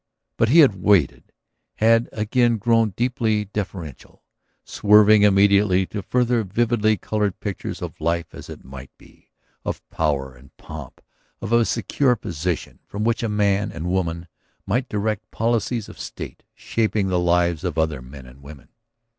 But 0.35 0.49
he 0.49 0.61
had 0.61 0.73
waited, 0.81 1.31
had 1.75 2.09
again 2.11 2.57
grown 2.57 2.89
deeply 2.89 3.45
deferential, 3.45 4.23
swerving 4.63 5.21
immediately 5.21 5.85
to 5.85 6.01
further 6.01 6.43
vividly 6.43 6.97
colored 6.97 7.39
pictures 7.39 7.83
of 7.83 8.01
life 8.01 8.33
as 8.33 8.49
it 8.49 8.65
might 8.65 8.89
be, 8.97 9.29
of 9.63 9.87
power 9.91 10.33
and 10.33 10.57
pomp, 10.57 11.01
of 11.39 11.53
a 11.53 11.65
secure 11.65 12.15
position 12.15 12.79
from 12.87 13.03
which 13.03 13.21
a 13.21 13.29
man 13.29 13.71
and 13.71 13.85
a 13.85 13.89
woman 13.89 14.27
might 14.65 14.89
direct 14.89 15.29
policies 15.29 15.87
of 15.87 15.99
state, 15.99 16.41
shaping 16.55 17.09
the 17.09 17.19
lives 17.19 17.63
of 17.63 17.77
other 17.77 18.01
men 18.01 18.25
and 18.25 18.41
women. 18.41 18.69